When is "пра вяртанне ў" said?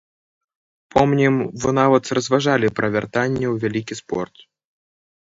2.79-3.67